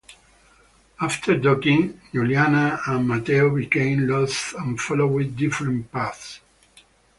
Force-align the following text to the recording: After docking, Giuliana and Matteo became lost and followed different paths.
After 0.99 1.37
docking, 1.37 2.01
Giuliana 2.11 2.79
and 2.87 3.07
Matteo 3.07 3.55
became 3.55 4.07
lost 4.07 4.55
and 4.55 4.81
followed 4.81 5.35
different 5.37 5.91
paths. 5.91 6.39